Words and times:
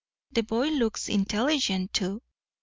The 0.31 0.41
boy 0.41 0.69
looks 0.69 1.07
intelligent, 1.09 1.93
too. 1.93 2.23